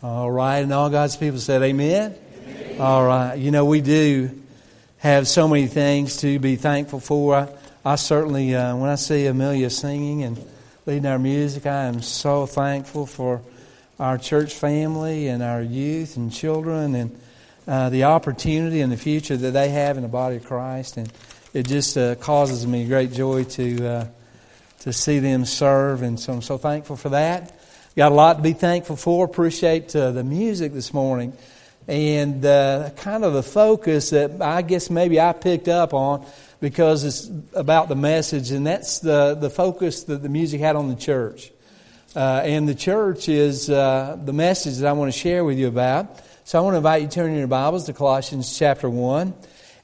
[0.00, 2.14] All right, and all God's people said, Amen.
[2.46, 2.80] Amen.
[2.80, 4.30] All right, you know we do
[4.98, 7.34] have so many things to be thankful for.
[7.34, 7.48] I,
[7.84, 10.40] I certainly, uh, when I see Amelia singing and
[10.86, 13.42] leading our music, I am so thankful for
[13.98, 17.20] our church family and our youth and children and
[17.66, 21.12] uh, the opportunity and the future that they have in the body of Christ, and
[21.52, 24.06] it just uh, causes me great joy to uh,
[24.78, 27.57] to see them serve, and so I'm so thankful for that.
[27.98, 29.24] Got a lot to be thankful for.
[29.24, 31.32] Appreciate uh, the music this morning.
[31.88, 36.24] And uh, kind of the focus that I guess maybe I picked up on
[36.60, 40.90] because it's about the message, and that's the, the focus that the music had on
[40.90, 41.50] the church.
[42.14, 45.66] Uh, and the church is uh, the message that I want to share with you
[45.66, 46.20] about.
[46.44, 49.34] So I want to invite you to turn in your Bibles to Colossians chapter 1.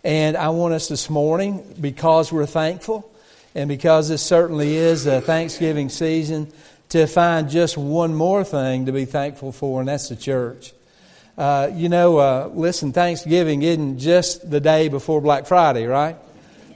[0.04, 3.10] And I want us this morning, because we're thankful,
[3.56, 6.52] and because this certainly is a Thanksgiving season,
[6.94, 10.72] to find just one more thing to be thankful for, and that's the church.
[11.36, 16.16] Uh, you know, uh, listen, Thanksgiving isn't just the day before Black Friday, right?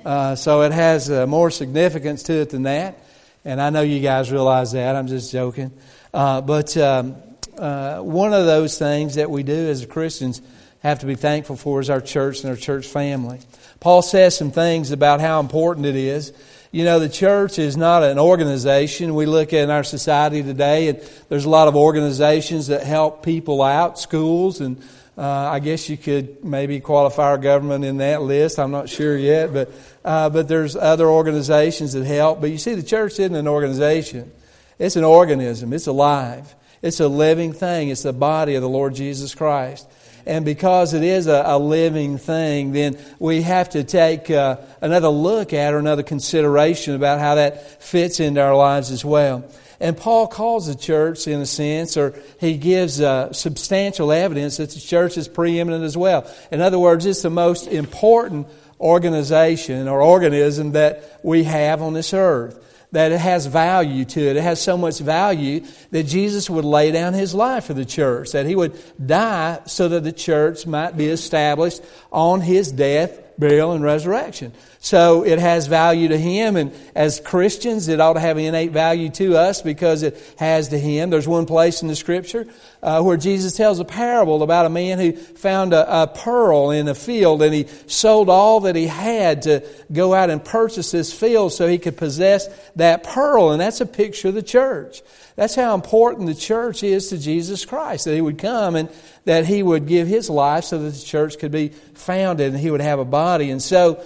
[0.05, 2.99] Uh, so it has uh, more significance to it than that.
[3.45, 4.97] And I know you guys realize that.
[4.97, 5.71] I'm just joking.
[6.13, 7.15] Uh, but um,
[7.57, 10.43] uh, one of those things that we do as Christians
[10.81, 13.39] have to be thankful for is our church and our church family.
[13.79, 16.33] Paul says some things about how important it is
[16.71, 19.15] you know, the church is not an organization.
[19.15, 23.63] We look in our society today, and there's a lot of organizations that help people
[23.63, 24.83] out, schools, and
[25.17, 28.59] uh, I guess you could maybe qualify our government in that list.
[28.59, 29.73] I'm not sure yet, but
[30.05, 32.41] uh, but there's other organizations that help.
[32.41, 34.31] But you see, the church isn't an organization;
[34.79, 35.73] it's an organism.
[35.73, 36.55] It's alive.
[36.83, 37.89] It's a living thing.
[37.89, 39.89] It's the body of the Lord Jesus Christ.
[40.29, 45.09] And because it is a, a living thing, then we have to take uh, another
[45.09, 49.43] look at or another consideration about how that fits into our lives as well.
[49.81, 54.71] And Paul calls the church, in a sense, or he gives uh, substantial evidence that
[54.71, 56.31] the church is preeminent as well.
[56.53, 62.13] In other words, it's the most important organization or organism that we have on this
[62.13, 62.63] earth
[62.93, 64.37] that it has value to it.
[64.37, 68.33] It has so much value that Jesus would lay down his life for the church,
[68.33, 73.73] that he would die so that the church might be established on his death, burial,
[73.73, 74.53] and resurrection.
[74.81, 79.11] So it has value to him, and as Christians, it ought to have innate value
[79.11, 81.11] to us because it has to him.
[81.11, 82.47] There's one place in the scripture
[82.83, 86.89] uh, where Jesus tells a parable about a man who found a, a, pearl in
[86.89, 91.13] a field and he sold all that he had to go out and purchase this
[91.13, 93.51] field so he could possess that pearl.
[93.51, 95.03] And that's a picture of the church.
[95.39, 98.89] That's how important the church is to Jesus Christ, that he would come and
[99.25, 102.71] that he would give his life so that the church could be founded and he
[102.71, 103.51] would have a body.
[103.51, 104.03] And so,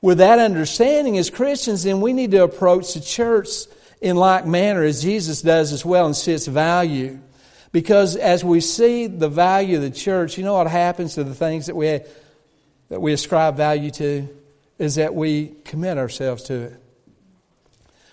[0.00, 3.48] with that understanding as Christians, then we need to approach the church
[4.00, 7.18] in like manner as Jesus does as well and see its value.
[7.72, 11.34] Because as we see the value of the church, you know what happens to the
[11.34, 12.00] things that we,
[12.88, 14.28] that we ascribe value to?
[14.78, 16.82] Is that we commit ourselves to it.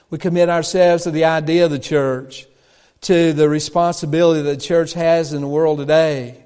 [0.10, 2.48] We commit ourselves to the idea of the church,
[3.02, 6.45] to the responsibility that the church has in the world today,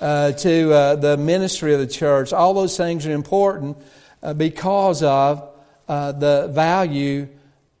[0.00, 2.32] uh, to uh, the ministry of the church.
[2.32, 3.76] All those things are important
[4.22, 5.48] uh, because of
[5.88, 7.28] uh, the value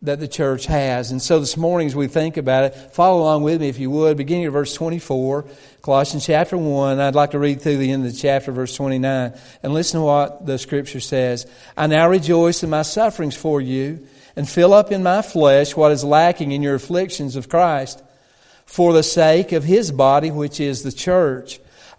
[0.02, 1.12] that the church has.
[1.12, 3.88] And so this morning, as we think about it, follow along with me if you
[3.90, 5.44] would, beginning at verse 24,
[5.80, 6.98] Colossians chapter 1.
[6.98, 10.04] I'd like to read through the end of the chapter, verse 29, and listen to
[10.04, 11.46] what the scripture says.
[11.76, 15.92] I now rejoice in my sufferings for you, and fill up in my flesh what
[15.92, 18.02] is lacking in your afflictions of Christ,
[18.64, 21.60] for the sake of his body, which is the church,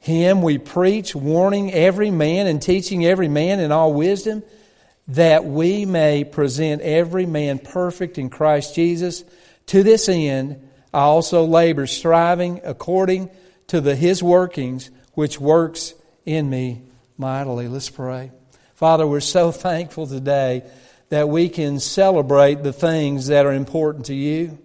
[0.00, 4.42] Him we preach, warning every man and teaching every man in all wisdom
[5.08, 9.24] that we may present every man perfect in Christ Jesus.
[9.66, 13.30] To this end, I also labor, striving according
[13.68, 15.94] to the His workings, which works
[16.24, 16.82] in me
[17.18, 17.68] mightily.
[17.68, 18.32] Let's pray.
[18.74, 20.62] Father, we're so thankful today
[21.10, 24.58] that we can celebrate the things that are important to you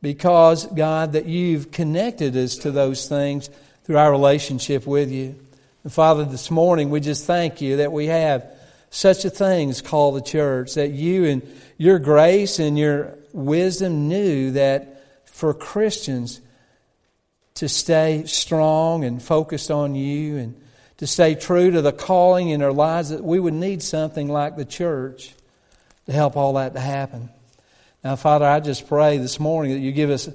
[0.00, 3.50] because, God, that you've connected us to those things
[3.84, 5.38] through our relationship with you.
[5.82, 8.46] And Father, this morning we just thank you that we have
[8.90, 11.42] such a thing as called the church, that you and
[11.76, 16.40] your grace and your wisdom knew that for Christians,
[17.54, 20.60] to stay strong and focused on you and
[20.96, 24.56] to stay true to the calling in our lives, that we would need something like
[24.56, 25.34] the church
[26.06, 27.28] to help all that to happen.
[28.02, 30.28] Now, Father, I just pray this morning that you give us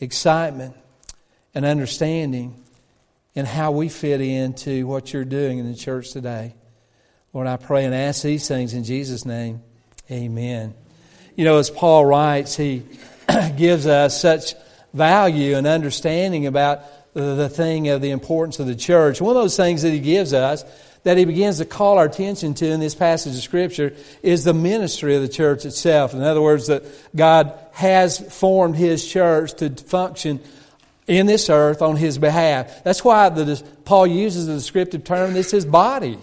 [0.00, 0.74] excitement
[1.54, 2.61] and understanding
[3.34, 6.54] in how we fit into what you're doing in the church today.
[7.32, 9.62] Lord, I pray and ask these things in Jesus' name.
[10.10, 10.74] Amen.
[11.34, 12.82] You know, as Paul writes, he
[13.56, 14.54] gives us such
[14.92, 16.82] value and understanding about
[17.14, 19.20] the thing of the importance of the church.
[19.20, 20.64] One of those things that he gives us
[21.04, 24.54] that he begins to call our attention to in this passage of Scripture is the
[24.54, 26.14] ministry of the church itself.
[26.14, 26.84] In other words, that
[27.14, 30.40] God has formed his church to function
[31.06, 32.84] in this earth on his behalf.
[32.84, 36.18] That's why the, Paul uses the descriptive term, this is body.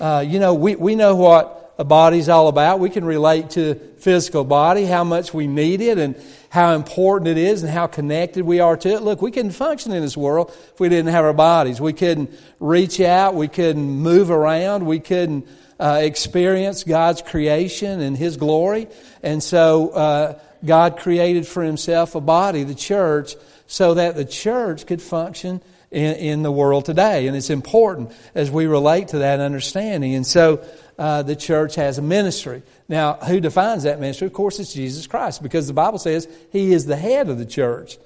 [0.00, 2.80] Uh, you know, we, we know what a body's all about.
[2.80, 6.20] We can relate to physical body, how much we need it, and
[6.50, 9.02] how important it is and how connected we are to it.
[9.02, 11.80] Look, we couldn't function in this world if we didn't have our bodies.
[11.80, 13.34] We couldn't reach out.
[13.34, 14.84] We couldn't move around.
[14.84, 15.48] We couldn't
[15.78, 18.88] uh, experience God's creation and His glory.
[19.22, 23.34] And so uh, God created for Himself a body, the church,
[23.70, 25.62] so that the church could function
[25.92, 27.28] in, in the world today.
[27.28, 30.12] And it's important as we relate to that understanding.
[30.16, 30.64] And so
[30.98, 32.64] uh, the church has a ministry.
[32.88, 34.26] Now, who defines that ministry?
[34.26, 37.46] Of course, it's Jesus Christ, because the Bible says He is the head of the
[37.46, 37.96] church.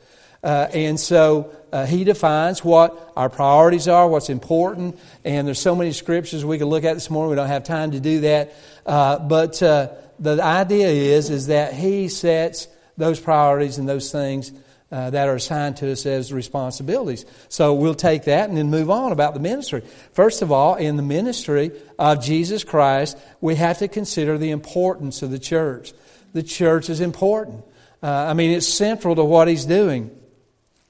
[0.42, 5.74] Uh, and so uh, he defines what our priorities are, what's important, and there's so
[5.74, 7.30] many scriptures we could look at this morning.
[7.30, 9.88] We don't have time to do that, uh, but uh,
[10.18, 12.68] the idea is is that he sets
[12.98, 14.52] those priorities and those things
[14.94, 17.26] uh, that are assigned to us as responsibilities.
[17.48, 19.82] So we'll take that and then move on about the ministry.
[20.12, 25.22] First of all, in the ministry of Jesus Christ, we have to consider the importance
[25.22, 25.92] of the church.
[26.32, 27.64] The church is important.
[28.04, 30.16] Uh, I mean, it's central to what he's doing.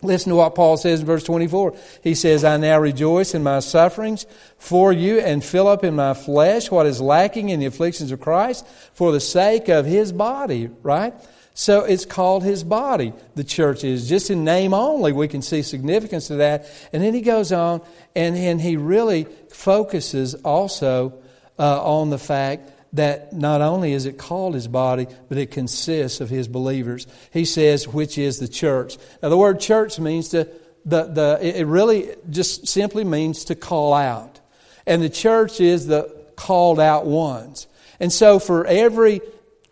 [0.03, 1.75] Listen to what Paul says in verse 24.
[2.03, 4.27] He says, I now rejoice in my sufferings
[4.59, 8.21] for you and fill up in my flesh what is lacking in the afflictions of
[8.21, 11.15] Christ for the sake of his body, right?
[11.56, 14.09] So it's called his body, the church is.
[14.09, 16.67] Just in name only, we can see significance to that.
[16.93, 17.81] And then he goes on
[18.17, 21.15] and, and he really focuses also
[21.56, 26.21] uh, on the fact that not only is it called his body, but it consists
[26.21, 27.06] of his believers.
[27.33, 28.99] He says, which is the church.
[29.23, 30.49] Now, the word church means to,
[30.85, 34.41] the, the, it really just simply means to call out.
[34.87, 37.69] And the church is the called out ones.
[38.01, 39.21] And so for every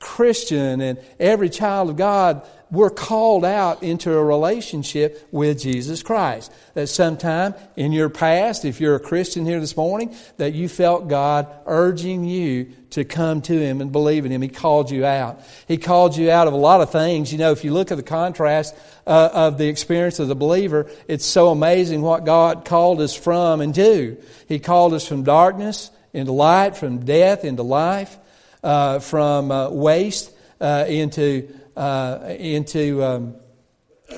[0.02, 6.52] Christian and every child of God, we're called out into a relationship with Jesus Christ.
[6.74, 11.06] That sometime in your past, if you're a Christian here this morning, that you felt
[11.06, 14.42] God urging you to come to Him and believe in Him.
[14.42, 15.40] He called you out.
[15.68, 17.30] He called you out of a lot of things.
[17.30, 18.74] You know, if you look at the contrast
[19.06, 23.60] uh, of the experience of the believer, it's so amazing what God called us from
[23.60, 24.16] and to.
[24.48, 28.18] He called us from darkness into light, from death into life
[28.62, 33.36] uh, from uh, waste uh, into, uh, into um,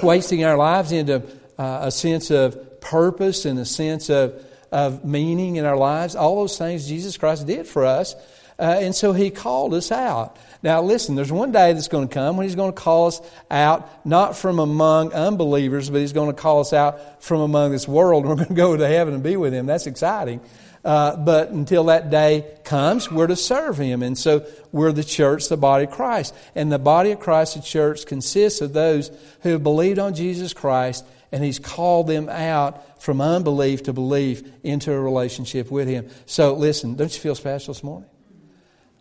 [0.02, 1.22] wasting our lives into
[1.58, 6.14] uh, a sense of purpose and a sense of, of meaning in our lives.
[6.16, 8.14] All those things Jesus Christ did for us.
[8.58, 10.36] and so he called us out.
[10.64, 13.20] Now, listen, there's one day that's going to come when He's going to call us
[13.50, 17.86] out, not from among unbelievers, but He's going to call us out from among this
[17.86, 18.24] world.
[18.24, 19.66] And We're going to go to heaven and be with Him.
[19.66, 20.40] That's exciting.
[20.84, 24.02] Uh, but until that day comes, we're to serve Him.
[24.02, 26.34] And so we're the church, the body of Christ.
[26.54, 29.10] And the body of Christ, the church, consists of those
[29.42, 34.42] who have believed on Jesus Christ and He's called them out from unbelief to belief
[34.62, 36.10] into a relationship with Him.
[36.26, 38.08] So listen, don't you feel special this morning?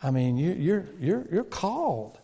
[0.02, 2.18] I mean, you, you're, you're, you're called.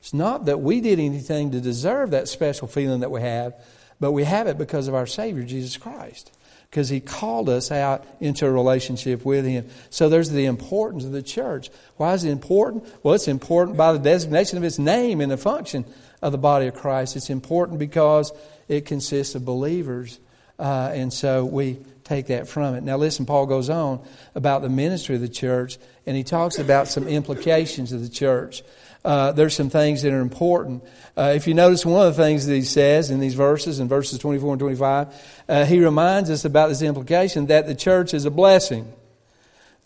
[0.00, 3.54] It's not that we did anything to deserve that special feeling that we have,
[3.98, 6.30] but we have it because of our Savior, Jesus Christ
[6.70, 9.68] because he called us out into a relationship with him.
[9.90, 11.70] So there's the importance of the church.
[11.96, 12.84] Why is it important?
[13.02, 15.84] Well, it's important by the designation of its name and the function
[16.20, 17.16] of the body of Christ.
[17.16, 18.32] It's important because
[18.68, 20.18] it consists of believers.
[20.58, 22.82] Uh, and so we take that from it.
[22.82, 24.04] Now, listen, Paul goes on
[24.34, 28.62] about the ministry of the church, and he talks about some implications of the church
[29.06, 30.82] uh, there's some things that are important.
[31.16, 33.86] Uh, if you notice, one of the things that he says in these verses, in
[33.86, 38.24] verses 24 and 25, uh, he reminds us about this implication that the church is
[38.24, 38.92] a blessing.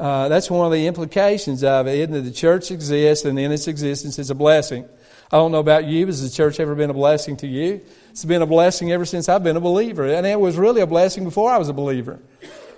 [0.01, 2.23] Uh, that's one of the implications of it, isn't it?
[2.23, 4.87] The church exists, and in its existence, it's a blessing.
[5.31, 7.83] I don't know about you, but has the church ever been a blessing to you?
[8.11, 10.09] It's been a blessing ever since I've been a believer.
[10.09, 12.19] And it was really a blessing before I was a believer.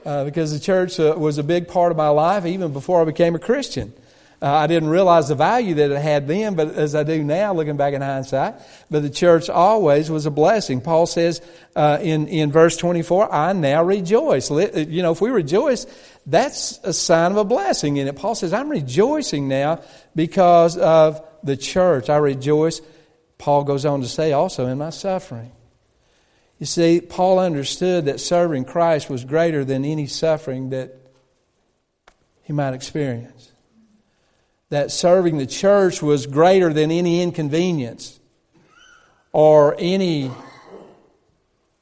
[0.05, 3.05] Uh, because the church uh, was a big part of my life even before I
[3.05, 3.95] became a Christian.
[4.43, 7.55] Uh, I didn't realize the value that it had then, but as I do now,
[7.55, 8.57] looking back in hindsight.
[8.91, 10.81] But the church always was a blessing.
[10.81, 11.41] Paul says
[11.77, 15.87] uh, in in verse twenty four, "I now rejoice." You know, if we rejoice,
[16.27, 18.17] that's a sign of a blessing in it.
[18.17, 19.81] Paul says, "I'm rejoicing now
[20.17, 22.11] because of the church.
[22.11, 22.81] I rejoice."
[23.39, 25.53] Paul goes on to say, also in my suffering.
[26.59, 30.97] You see, Paul understood that serving Christ was greater than any suffering that
[32.43, 33.52] he might experience.
[34.73, 38.19] That serving the church was greater than any inconvenience
[39.31, 40.31] or any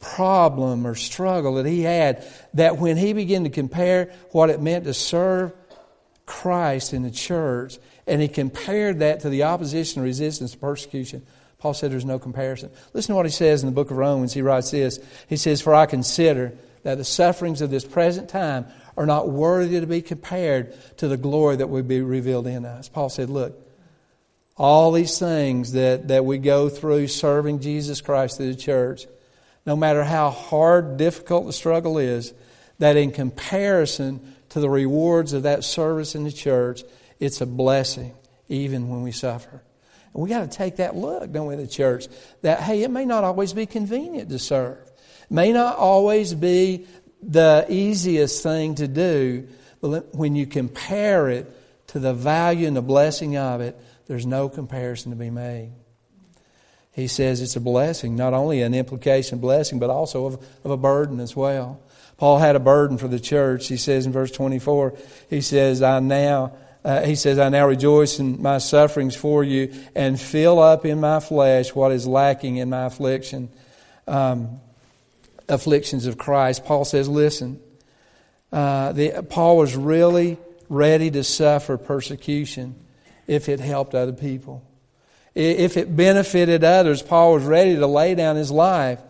[0.00, 2.26] problem or struggle that he had.
[2.54, 5.52] That when he began to compare what it meant to serve
[6.26, 7.78] Christ in the church,
[8.09, 11.25] and he compared that to the opposition, resistance, persecution
[11.61, 12.70] Paul said there's no comparison.
[12.94, 14.32] Listen to what he says in the book of Romans.
[14.32, 18.66] He writes this He says, For I consider that the sufferings of this present time
[18.96, 22.88] are not worthy to be compared to the glory that will be revealed in us.
[22.88, 23.58] Paul said, Look,
[24.56, 29.06] all these things that, that we go through serving Jesus Christ through the church,
[29.64, 32.34] no matter how hard, difficult the struggle is,
[32.78, 36.82] that in comparison to the rewards of that service in the church,
[37.18, 38.14] it's a blessing
[38.49, 39.62] even when we suffer.
[40.12, 42.08] And we got to take that look, don't we, the church?
[42.42, 44.89] That, hey, it may not always be convenient to serve.
[45.30, 46.87] May not always be
[47.22, 49.49] the easiest thing to do,
[49.80, 51.50] but when you compare it
[51.88, 55.72] to the value and the blessing of it, there's no comparison to be made.
[56.92, 60.76] He says it's a blessing, not only an implication blessing, but also of, of a
[60.76, 61.80] burden as well.
[62.16, 63.68] Paul had a burden for the church.
[63.68, 64.94] He says in verse 24,
[65.30, 66.52] he says, I now
[66.84, 71.00] uh, he says, I now rejoice in my sufferings for you and fill up in
[71.00, 73.50] my flesh what is lacking in my affliction,
[74.06, 74.60] um,
[75.50, 76.64] afflictions of Christ.
[76.64, 77.61] Paul says, listen,
[78.52, 80.38] uh, the, Paul was really
[80.69, 82.75] ready to suffer persecution
[83.26, 84.64] if it helped other people.
[85.35, 89.00] If it benefited others, Paul was ready to lay down his life.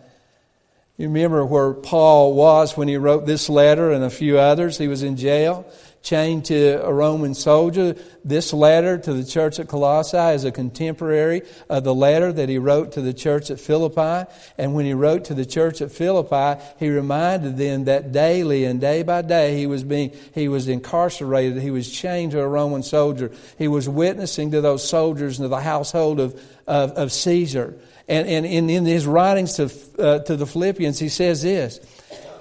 [0.97, 4.77] You remember where Paul was when he wrote this letter and a few others.
[4.77, 5.65] He was in jail
[6.01, 7.95] chained to a Roman soldier.
[8.23, 12.57] This letter to the church at Colossae is a contemporary of the letter that he
[12.57, 14.29] wrote to the church at Philippi.
[14.57, 18.81] And when he wrote to the church at Philippi, he reminded them that daily and
[18.81, 21.61] day by day he was being, he was incarcerated.
[21.61, 23.31] He was chained to a Roman soldier.
[23.57, 27.77] He was witnessing to those soldiers and to the household of, of, of Caesar.
[28.07, 31.79] And, and in, in his writings to, uh, to the Philippians, he says this.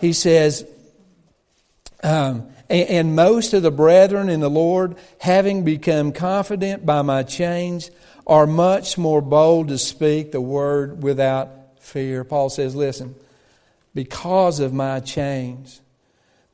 [0.01, 0.67] He says,
[2.03, 7.91] um, and most of the brethren in the Lord, having become confident by my chains,
[8.27, 11.51] are much more bold to speak the word without
[11.81, 12.23] fear.
[12.23, 13.17] Paul says, Listen,
[13.95, 15.81] because of my chains,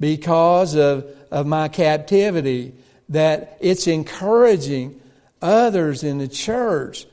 [0.00, 2.74] because of, of my captivity,
[3.10, 5.00] that it's encouraging
[5.42, 7.06] others in the church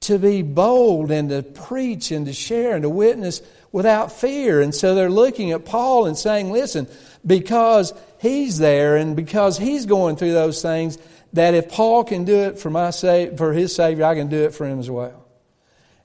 [0.00, 4.60] to be bold and to preach and to share and to witness without fear.
[4.60, 6.86] And so they're looking at Paul and saying, Listen,
[7.26, 10.98] because he's there and because he's going through those things
[11.32, 14.44] that if Paul can do it for my sa- for his Savior, I can do
[14.44, 15.26] it for him as well.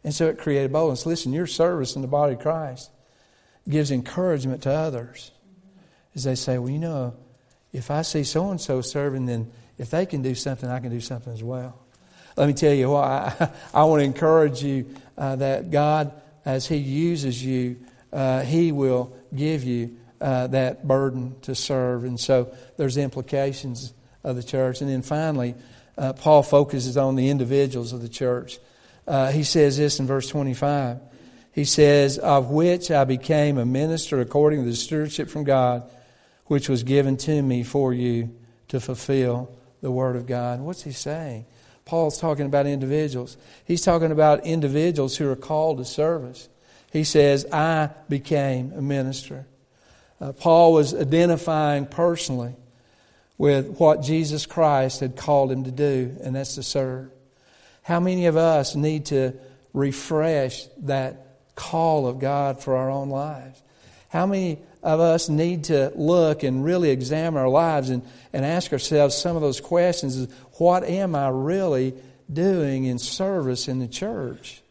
[0.03, 1.05] And so it created boldness.
[1.05, 2.91] Listen, your service in the body of Christ
[3.67, 5.31] gives encouragement to others
[6.15, 7.15] as they say, well, you know,
[7.71, 10.91] if I see so and so serving, then if they can do something, I can
[10.91, 11.79] do something as well.
[12.37, 13.33] Let me tell you why.
[13.39, 13.49] I,
[13.81, 16.13] I want to encourage you uh, that God,
[16.45, 17.77] as He uses you,
[18.11, 22.05] uh, He will give you uh, that burden to serve.
[22.05, 24.79] And so there's implications of the church.
[24.79, 25.53] And then finally,
[25.97, 28.57] uh, Paul focuses on the individuals of the church.
[29.05, 30.99] Uh, he says this in verse 25.
[31.51, 35.83] He says, Of which I became a minister according to the stewardship from God,
[36.45, 38.33] which was given to me for you
[38.69, 40.61] to fulfill the word of God.
[40.61, 41.45] What's he saying?
[41.83, 43.35] Paul's talking about individuals.
[43.65, 46.47] He's talking about individuals who are called to service.
[46.93, 49.47] He says, I became a minister
[50.23, 52.55] uh, Paul was identifying personally
[53.37, 57.11] with what Jesus Christ had called him to do, and that's to serve.
[57.81, 59.33] How many of us need to
[59.73, 63.61] refresh that call of God for our own lives?
[64.07, 68.01] How many of us need to look and really examine our lives and,
[68.31, 71.95] and ask ourselves some of those questions what am I really
[72.31, 74.62] doing in service in the church?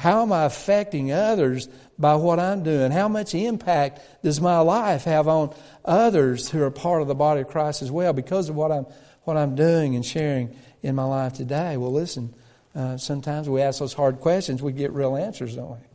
[0.00, 2.90] How am I affecting others by what I'm doing?
[2.90, 5.54] How much impact does my life have on
[5.84, 8.86] others who are part of the body of Christ as well because of what I'm,
[9.24, 11.76] what I'm doing and sharing in my life today?
[11.76, 12.32] Well, listen,
[12.74, 15.86] uh, sometimes we ask those hard questions, we get real answers, don't we?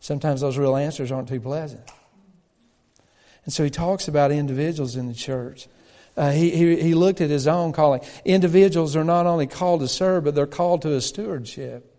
[0.00, 1.86] Sometimes those real answers aren't too pleasant.
[3.44, 5.68] And so he talks about individuals in the church.
[6.16, 8.00] Uh, he, he, he looked at his own calling.
[8.24, 11.90] Individuals are not only called to serve, but they're called to a stewardship.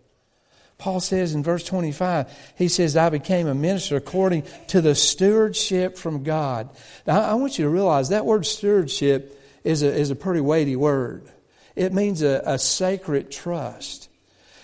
[0.78, 5.96] Paul says in verse 25, he says, I became a minister according to the stewardship
[5.96, 6.68] from God.
[7.06, 10.76] Now, I want you to realize that word stewardship is a, is a pretty weighty
[10.76, 11.28] word.
[11.74, 14.08] It means a, a sacred trust.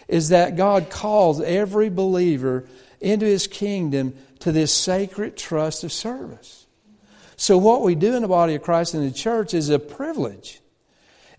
[0.06, 2.66] Is that God calls every believer
[3.00, 6.66] into his kingdom to this sacred trust of service.
[7.36, 10.60] So, what we do in the body of Christ in the church is a privilege.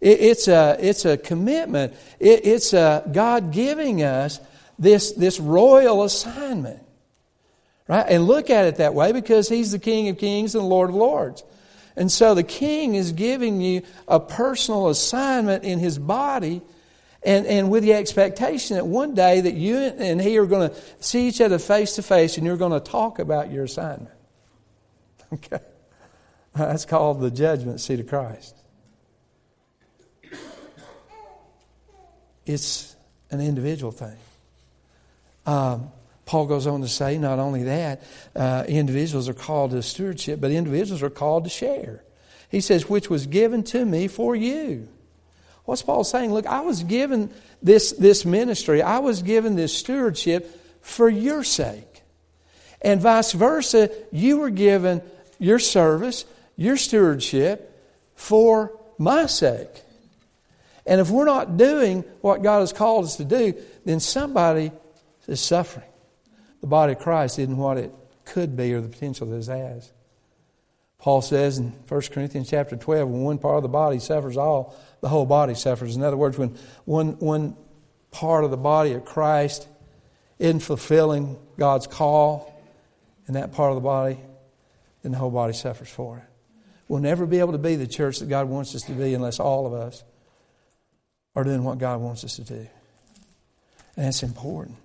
[0.01, 1.93] It, it's, a, it's a commitment.
[2.19, 4.39] It, it's a God giving us
[4.83, 6.81] this, this royal assignment.
[7.87, 8.05] Right?
[8.07, 10.89] And look at it that way because he's the King of Kings and the Lord
[10.89, 11.43] of Lords.
[11.95, 16.61] And so the king is giving you a personal assignment in his body
[17.21, 20.75] and, and with the expectation that one day that you and he are going to
[20.99, 24.09] see each other face to face and you're going to talk about your assignment.
[25.33, 25.57] Okay?
[26.53, 28.55] That's called the judgment seat of Christ.
[32.45, 32.95] It's
[33.31, 34.15] an individual thing.
[35.45, 35.89] Um,
[36.25, 38.03] Paul goes on to say, not only that,
[38.35, 42.03] uh, individuals are called to stewardship, but individuals are called to share.
[42.49, 44.87] He says, which was given to me for you.
[45.65, 46.33] What's Paul saying?
[46.33, 47.31] Look, I was given
[47.61, 52.03] this, this ministry, I was given this stewardship for your sake.
[52.81, 55.01] And vice versa, you were given
[55.39, 56.25] your service,
[56.57, 57.69] your stewardship
[58.15, 59.69] for my sake.
[60.85, 63.53] And if we're not doing what God has called us to do,
[63.85, 64.71] then somebody
[65.27, 65.87] is suffering.
[66.61, 67.91] The body of Christ isn't what it
[68.25, 69.91] could be or the potential that it has.
[70.97, 74.73] Paul says in 1 Corinthians chapter 12, when one part of the body suffers, all
[75.01, 75.97] the whole body suffers.
[75.97, 77.57] In other words, when one, one
[78.11, 79.67] part of the body of Christ
[80.39, 82.49] isn't fulfilling God's call
[83.27, 84.17] in that part of the body,
[85.01, 86.23] then the whole body suffers for it.
[86.87, 89.39] We'll never be able to be the church that God wants us to be unless
[89.39, 90.03] all of us
[91.35, 92.67] are doing what God wants us to do.
[93.97, 94.77] And that's important.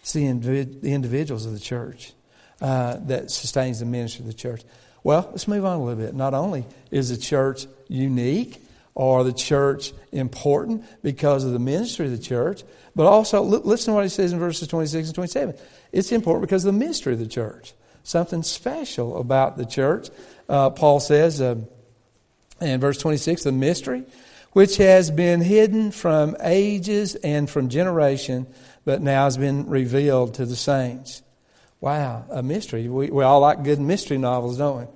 [0.00, 2.12] It's the, the individuals of the church
[2.60, 4.62] uh, that sustains the ministry of the church.
[5.04, 6.14] Well, let's move on a little bit.
[6.14, 8.62] Not only is the church unique
[8.94, 12.64] or the church important because of the ministry of the church,
[12.96, 15.54] but also listen to what he says in verses 26 and 27.
[15.92, 17.74] It's important because of the mystery of the church.
[18.02, 20.08] Something special about the church.
[20.48, 21.56] Uh, Paul says uh,
[22.60, 24.04] in verse 26 the mystery
[24.58, 28.44] which has been hidden from ages and from generation
[28.84, 31.22] but now has been revealed to the saints.
[31.80, 32.88] Wow, a mystery.
[32.88, 34.86] We, we all like good mystery novels, don't we?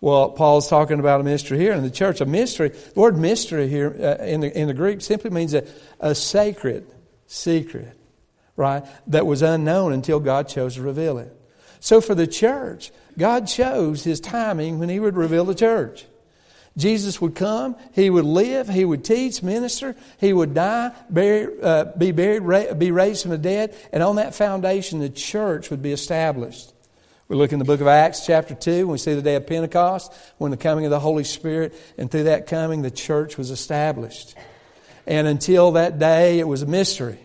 [0.00, 2.20] Well, Paul's talking about a mystery here in the church.
[2.20, 5.64] A mystery, the word mystery here uh, in, the, in the Greek simply means a,
[6.00, 6.84] a sacred
[7.28, 7.96] secret,
[8.56, 8.84] right?
[9.06, 11.32] That was unknown until God chose to reveal it.
[11.78, 16.04] So for the church, God chose his timing when he would reveal the church.
[16.76, 21.84] Jesus would come, he would live, he would teach, minister, he would die, bury, uh,
[21.96, 25.82] be buried, ra- be raised from the dead, and on that foundation, the church would
[25.82, 26.72] be established.
[27.28, 29.46] We look in the book of Acts, chapter 2, when we see the day of
[29.46, 33.50] Pentecost, when the coming of the Holy Spirit, and through that coming, the church was
[33.50, 34.34] established.
[35.06, 37.20] And until that day, it was a mystery.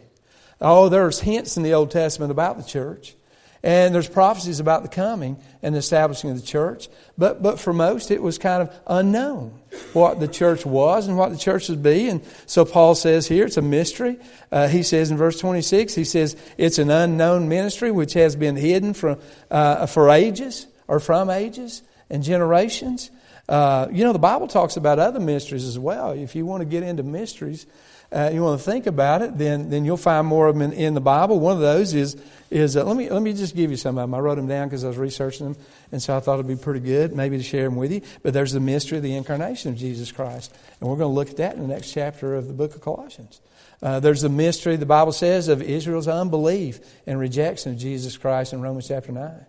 [0.62, 3.16] Oh, there's hints in the Old Testament about the church.
[3.62, 6.88] And there's prophecies about the coming and the establishing of the church.
[7.18, 9.60] But, but for most, it was kind of unknown
[9.92, 12.08] what the church was and what the church would be.
[12.08, 14.18] And so Paul says here it's a mystery.
[14.52, 18.56] Uh, he says in verse 26, he says it's an unknown ministry which has been
[18.56, 19.20] hidden from,
[19.52, 23.12] uh, for ages or from ages and generations.
[23.50, 26.12] Uh, you know, the Bible talks about other mysteries as well.
[26.12, 27.66] If you want to get into mysteries,
[28.12, 30.74] uh, you want to think about it, then, then you'll find more of them in,
[30.74, 31.40] in the Bible.
[31.40, 32.20] One of those is,
[32.50, 34.16] is uh, let, me, let me just give you some of them.
[34.16, 36.56] I wrote them down because I was researching them, and so I thought it'd be
[36.56, 38.02] pretty good maybe to share them with you.
[38.24, 41.30] But there's the mystery of the incarnation of Jesus Christ, and we're going to look
[41.30, 43.42] at that in the next chapter of the book of Colossians.
[43.82, 48.54] Uh, there's the mystery, the Bible says, of Israel's unbelief and rejection of Jesus Christ
[48.54, 49.46] in Romans chapter 9.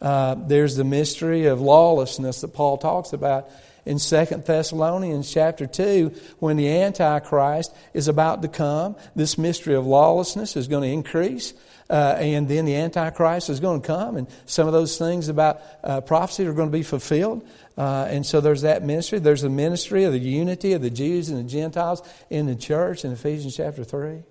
[0.00, 3.48] Uh, there's the mystery of lawlessness that Paul talks about
[3.84, 8.96] in Second Thessalonians chapter 2 when the Antichrist is about to come.
[9.16, 11.54] This mystery of lawlessness is going to increase.
[11.90, 15.60] Uh, and then the Antichrist is going to come, and some of those things about
[15.84, 17.46] uh, prophecy are going to be fulfilled.
[17.76, 19.18] Uh, and so there's that ministry.
[19.18, 23.04] There's the ministry of the unity of the Jews and the Gentiles in the church
[23.04, 24.22] in Ephesians chapter 3.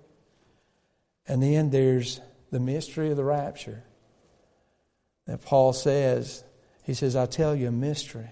[1.28, 3.84] And then there's the mystery of the rapture
[5.26, 6.42] that Paul says.
[6.82, 8.30] He says, I tell you a mystery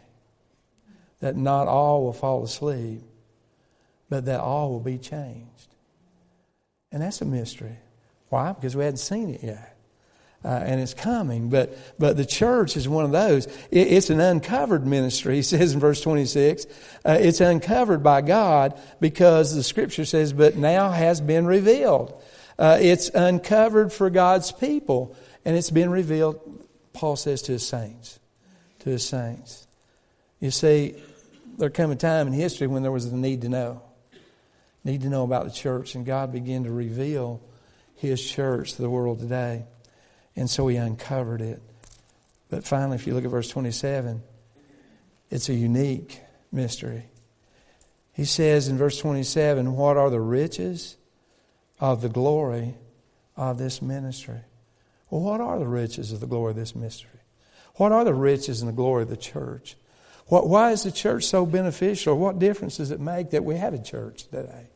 [1.20, 3.02] that not all will fall asleep,
[4.08, 5.68] but that all will be changed.
[6.92, 7.76] And that's a mystery.
[8.28, 8.52] Why?
[8.52, 9.76] Because we hadn't seen it yet.
[10.44, 11.50] uh, and it's coming.
[11.50, 13.46] But, but the church is one of those.
[13.70, 16.66] It, it's an uncovered ministry, he says in verse 26.
[17.04, 22.20] Uh, it's uncovered by God because the scripture says, but now has been revealed.
[22.58, 28.18] Uh, it's uncovered for God's people, and it's been revealed, Paul says, to his saints.
[28.80, 29.66] To his saints.
[30.40, 30.94] You see,
[31.60, 33.82] there came a time in history when there was a need to know.
[34.82, 37.42] Need to know about the church, and God began to reveal
[37.96, 39.66] his church to the world today.
[40.34, 41.60] And so he uncovered it.
[42.48, 44.22] But finally, if you look at verse 27,
[45.28, 47.04] it's a unique mystery.
[48.14, 50.96] He says in verse 27, What are the riches
[51.78, 52.74] of the glory
[53.36, 54.40] of this ministry?
[55.10, 57.20] Well, what are the riches of the glory of this mystery?
[57.74, 59.76] What are the riches and the glory of the church?
[60.30, 62.16] What, why is the church so beneficial?
[62.16, 64.68] What difference does it make that we have a church today?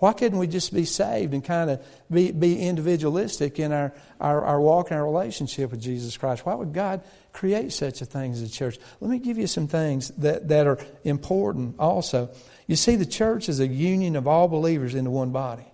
[0.00, 4.44] Why couldn't we just be saved and kind of be, be individualistic in our, our,
[4.44, 6.44] our walk and our relationship with Jesus Christ?
[6.44, 7.00] Why would God
[7.32, 8.78] create such a thing as a church?
[9.00, 12.28] Let me give you some things that, that are important also.
[12.66, 15.64] You see, the church is a union of all believers into one body.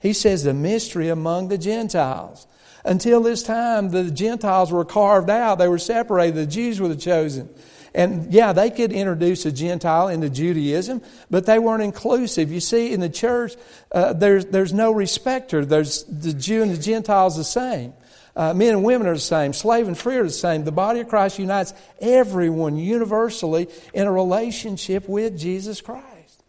[0.00, 2.46] He says the mystery among the Gentiles.
[2.84, 6.96] Until this time, the Gentiles were carved out, they were separated, the Jews were the
[6.96, 7.48] chosen.
[7.96, 12.52] And yeah, they could introduce a Gentile into Judaism, but they weren't inclusive.
[12.52, 13.56] You see, in the church,
[13.90, 15.64] uh, there's, there's no respecter.
[15.64, 17.94] There's the Jew and the Gentile is the same.
[18.36, 19.54] Uh, men and women are the same.
[19.54, 20.64] Slave and free are the same.
[20.64, 26.44] The body of Christ unites everyone universally in a relationship with Jesus Christ.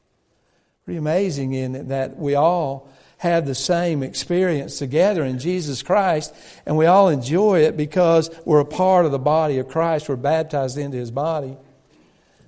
[0.83, 6.33] Pretty amazing in that we all have the same experience together in Jesus Christ,
[6.65, 10.07] and we all enjoy it because we're a part of the body of Christ.
[10.07, 11.57] We're baptized into His body.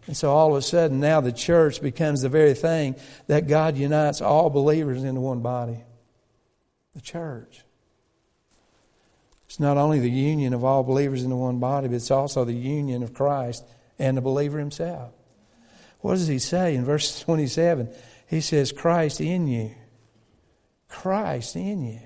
[0.05, 2.95] And so all of a sudden, now the church becomes the very thing
[3.27, 5.83] that God unites all believers into one body
[6.95, 7.61] the church.
[9.45, 12.53] It's not only the union of all believers into one body, but it's also the
[12.53, 13.63] union of Christ
[13.97, 15.11] and the believer himself.
[15.99, 17.89] What does he say in verse 27?
[18.27, 19.75] He says, Christ in you
[20.89, 22.01] Christ in you.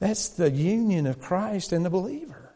[0.00, 2.48] That's the union of Christ and the believer.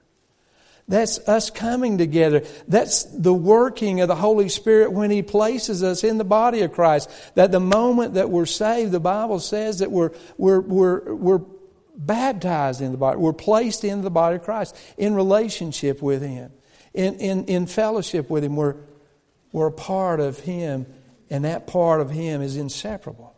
[0.88, 2.42] That's us coming together.
[2.68, 6.72] That's the working of the Holy Spirit when He places us in the body of
[6.72, 7.08] Christ.
[7.34, 11.40] That the moment that we're saved, the Bible says that we're, we're, we're, we're
[11.94, 13.18] baptized in the body.
[13.18, 16.52] We're placed in the body of Christ in relationship with Him,
[16.92, 18.56] in, in, in fellowship with Him.
[18.56, 18.76] We're,
[19.52, 20.86] we're a part of Him,
[21.30, 23.31] and that part of Him is inseparable.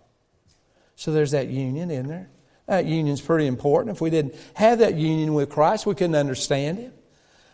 [0.97, 2.29] So there's that union in there.
[2.67, 3.95] That union's pretty important.
[3.95, 6.93] If we didn't have that union with Christ, we couldn't understand Him.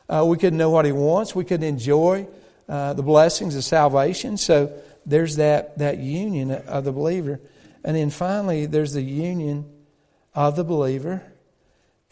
[0.09, 1.35] Uh, we couldn't know what He wants.
[1.35, 2.29] We couldn't enjoy
[2.69, 4.37] uh, the blessings of salvation.
[4.37, 4.73] So
[5.05, 7.41] there's that, that union of the believer.
[7.83, 9.71] And then finally, there's the union
[10.35, 11.23] of the believer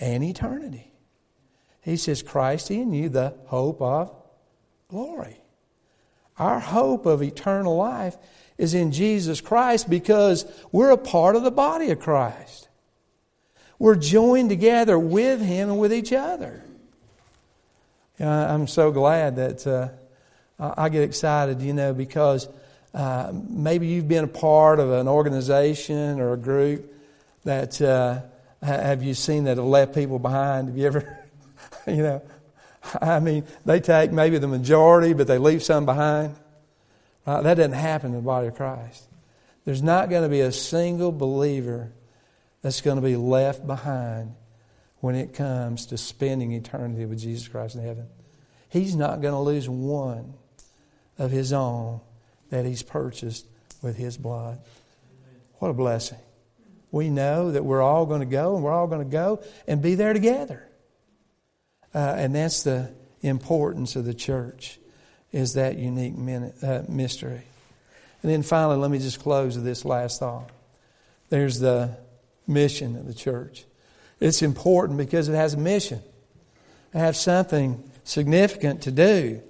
[0.00, 0.90] and eternity.
[1.82, 4.12] He says, Christ in you, the hope of
[4.88, 5.40] glory.
[6.38, 8.16] Our hope of eternal life
[8.56, 12.68] is in Jesus Christ because we're a part of the body of Christ.
[13.78, 16.62] We're joined together with Him and with each other.
[18.20, 19.88] I'm so glad that uh,
[20.58, 22.48] I get excited, you know, because
[22.92, 26.92] uh, maybe you've been a part of an organization or a group
[27.44, 28.22] that uh,
[28.60, 30.68] have you seen that have left people behind?
[30.68, 31.18] Have you ever,
[31.86, 32.22] you know,
[33.00, 36.36] I mean, they take maybe the majority, but they leave some behind.
[37.26, 39.04] Uh, that doesn't happen in the body of Christ.
[39.64, 41.92] There's not going to be a single believer
[42.62, 44.34] that's going to be left behind
[45.00, 48.06] when it comes to spending eternity with Jesus Christ in heaven.
[48.70, 50.34] He's not going to lose one
[51.18, 52.00] of his own
[52.50, 53.46] that he's purchased
[53.82, 54.58] with his blood.
[55.58, 56.18] What a blessing.
[56.90, 59.82] We know that we're all going to go and we're all going to go and
[59.82, 60.67] be there together.
[61.94, 64.78] Uh, and that's the importance of the church
[65.32, 66.14] is that unique
[66.62, 67.42] uh, mystery.
[68.22, 70.50] And then finally, let me just close with this last thought.
[71.28, 71.96] There's the
[72.46, 73.64] mission of the church.
[74.20, 76.00] It's important because it has a mission.
[76.94, 79.42] It has something significant to do.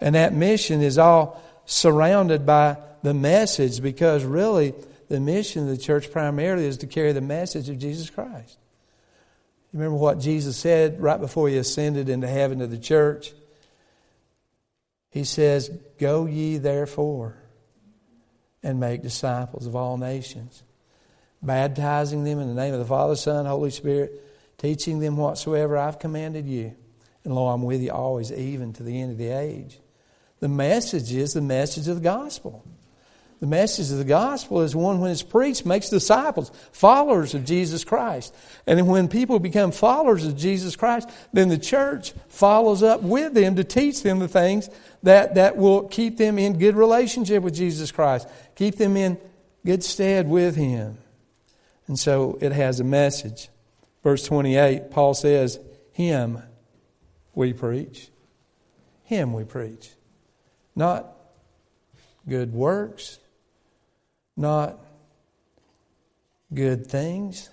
[0.00, 4.74] And that mission is all surrounded by the message because really
[5.08, 8.58] the mission of the church primarily is to carry the message of Jesus Christ.
[9.72, 13.32] You remember what Jesus said right before he ascended into heaven to the church?
[15.10, 17.36] He says, Go ye therefore
[18.62, 20.62] and make disciples of all nations,
[21.42, 24.12] baptizing them in the name of the Father, Son, Holy Spirit,
[24.58, 26.74] teaching them whatsoever I've commanded you.
[27.24, 29.78] And lo, I'm with you always, even to the end of the age.
[30.40, 32.64] The message is the message of the gospel.
[33.42, 37.82] The message of the gospel is one when it's preached makes disciples, followers of Jesus
[37.82, 38.32] Christ.
[38.68, 43.56] And when people become followers of Jesus Christ, then the church follows up with them
[43.56, 44.70] to teach them the things
[45.02, 49.18] that, that will keep them in good relationship with Jesus Christ, keep them in
[49.66, 50.98] good stead with Him.
[51.88, 53.48] And so it has a message.
[54.04, 55.58] Verse 28, Paul says,
[55.90, 56.40] Him
[57.34, 58.08] we preach.
[59.02, 59.90] Him we preach.
[60.76, 61.08] Not
[62.28, 63.18] good works,
[64.36, 64.78] not
[66.52, 67.50] good things,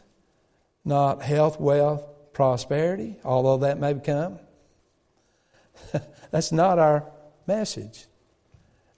[0.85, 4.39] not health, wealth, prosperity, although that may come.
[6.31, 7.05] That's not our
[7.47, 8.05] message.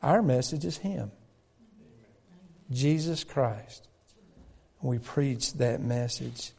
[0.02, 1.12] Our message is Him
[2.72, 3.88] Jesus Christ.
[4.82, 6.52] We preach that message.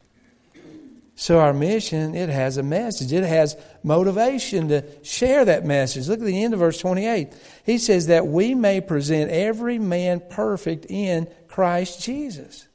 [1.14, 3.12] So our mission, it has a message.
[3.12, 6.08] It has motivation to share that message.
[6.08, 7.32] Look at the end of verse 28.
[7.64, 12.66] He says that we may present every man perfect in Christ Jesus.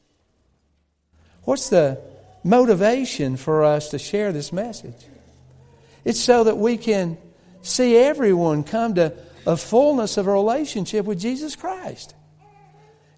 [1.44, 2.00] What's the
[2.44, 5.06] motivation for us to share this message?
[6.06, 7.18] It's so that we can
[7.62, 9.14] see everyone come to
[9.46, 12.14] a fullness of a relationship with Jesus Christ.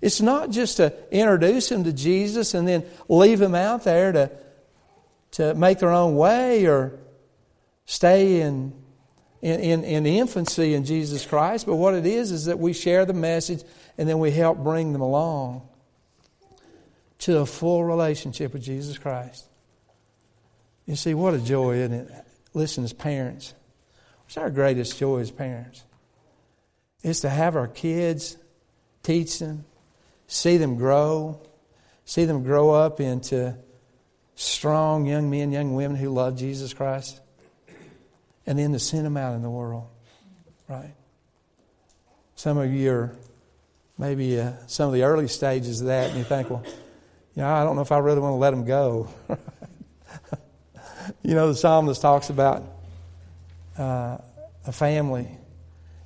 [0.01, 4.31] It's not just to introduce them to Jesus and then leave them out there to
[5.31, 6.99] to make their own way or
[7.85, 8.73] stay in,
[9.41, 11.65] in, in, in infancy in Jesus Christ.
[11.65, 13.63] But what it is, is that we share the message
[13.97, 15.67] and then we help bring them along
[17.19, 19.45] to a full relationship with Jesus Christ.
[20.85, 22.11] You see, what a joy, isn't it?
[22.53, 23.53] Listen, as parents,
[24.23, 25.83] what's our greatest joy as parents?
[27.03, 28.37] Is to have our kids,
[29.03, 29.65] teach them,
[30.27, 31.41] see them grow,
[32.05, 33.55] see them grow up into
[34.39, 37.19] strong young men, young women who love Jesus Christ,
[38.45, 39.85] and then to send them out in the world,
[40.69, 40.93] right?
[42.35, 43.17] Some of you are
[43.97, 47.49] maybe uh, some of the early stages of that, and you think, well, you know,
[47.49, 49.09] I don't know if I really want to let them go.
[51.21, 52.63] you know, the psalmist talks about
[53.77, 54.19] uh,
[54.65, 55.27] a family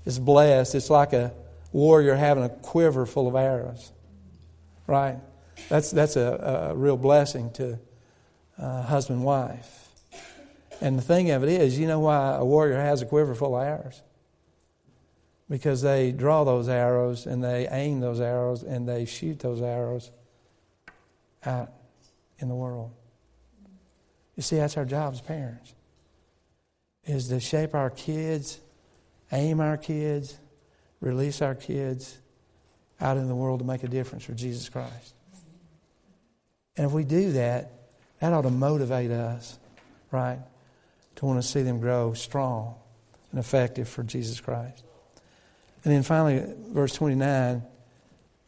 [0.05, 0.73] is blessed.
[0.73, 1.33] It's like a
[1.71, 3.91] warrior having a quiver full of arrows,
[4.87, 5.17] right?
[5.69, 7.77] That's that's a, a real blessing to
[8.57, 9.89] uh, husband wife.
[10.81, 13.55] And the thing of it is, you know why a warrior has a quiver full
[13.55, 14.01] of arrows?
[15.49, 20.11] Because they draw those arrows and they aim those arrows and they shoot those arrows
[21.45, 21.71] out
[22.39, 22.91] in the world.
[24.35, 25.73] You see, that's our job as parents,
[27.05, 28.59] is to shape our kids,
[29.31, 30.37] aim our kids,
[31.01, 32.17] release our kids
[32.99, 35.13] out in the world to make a difference for Jesus Christ.
[36.75, 37.71] And if we do that,
[38.23, 39.59] that ought to motivate us,
[40.09, 40.39] right?
[41.17, 42.75] To want to see them grow strong
[43.31, 44.81] and effective for Jesus Christ.
[45.83, 47.63] And then finally, verse 29,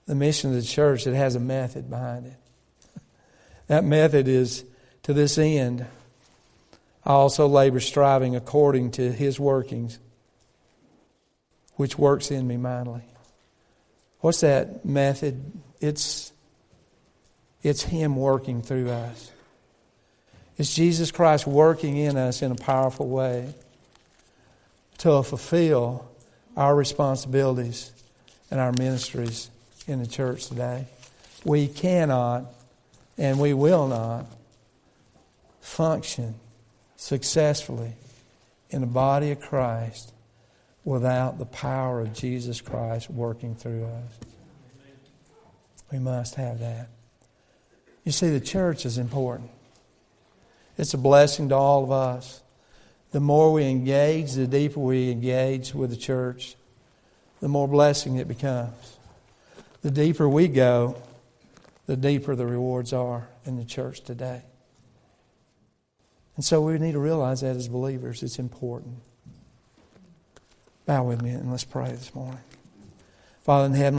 [0.08, 2.38] the mission of the church, it has a method behind it.
[3.68, 4.64] That method is
[5.04, 5.86] to this end.
[7.04, 10.00] I also labor striving according to his workings,
[11.74, 13.04] which works in me mightily.
[14.22, 15.52] What's that method?
[15.82, 16.32] It's,
[17.62, 19.34] it's him working through us.
[20.58, 23.54] It's Jesus Christ working in us in a powerful way
[25.00, 26.10] to fulfill
[26.56, 27.92] our responsibilities
[28.50, 29.50] and our ministries
[29.88, 30.88] in the church today.
[31.44, 32.46] We cannot
[33.18, 34.26] and we will not
[35.62, 36.36] function
[36.96, 37.94] successfully
[38.70, 40.14] in the body of Christ
[40.84, 44.20] without the power of Jesus Christ working through us.
[45.92, 46.90] We must have that.
[48.04, 49.50] You see, the church is important.
[50.78, 52.42] It's a blessing to all of us.
[53.12, 56.56] The more we engage, the deeper we engage with the church,
[57.40, 58.98] the more blessing it becomes.
[59.82, 60.96] The deeper we go,
[61.86, 64.42] the deeper the rewards are in the church today.
[66.36, 68.98] And so we need to realize that as believers, it's important.
[70.86, 72.42] Bow with me and let's pray this morning.
[73.44, 73.94] Father in heaven,